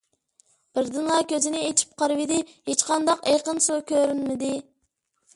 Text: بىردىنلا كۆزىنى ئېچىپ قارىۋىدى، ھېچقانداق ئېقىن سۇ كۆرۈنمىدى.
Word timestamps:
بىردىنلا 0.77 1.17
كۆزىنى 1.33 1.59
ئېچىپ 1.65 1.91
قارىۋىدى، 2.01 2.39
ھېچقانداق 2.69 3.21
ئېقىن 3.33 3.61
سۇ 3.67 3.77
كۆرۈنمىدى. 3.93 4.49